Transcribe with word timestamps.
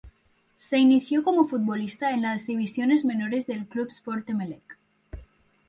Se 0.57 0.79
inició 0.79 1.23
como 1.23 1.47
futbolista 1.47 2.09
en 2.09 2.23
las 2.23 2.47
divisiones 2.47 3.05
menores 3.05 3.45
del 3.45 3.67
Club 3.67 3.89
Sport 3.89 4.27
Emelec. 4.31 4.79